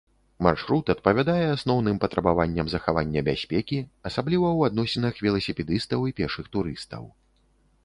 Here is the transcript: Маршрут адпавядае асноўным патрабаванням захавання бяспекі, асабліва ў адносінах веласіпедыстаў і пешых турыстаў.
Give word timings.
Маршрут 0.45 0.85
адпавядае 0.93 1.43
асноўным 1.55 1.99
патрабаванням 2.05 2.71
захавання 2.73 3.23
бяспекі, 3.29 3.79
асабліва 4.13 4.47
ў 4.57 4.73
адносінах 4.73 5.23
веласіпедыстаў 5.29 5.99
і 6.11 6.19
пешых 6.23 6.53
турыстаў. 6.59 7.03